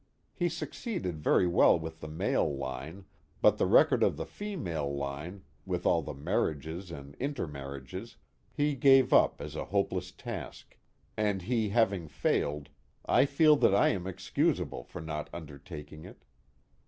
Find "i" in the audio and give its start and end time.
13.05-13.27, 13.75-13.89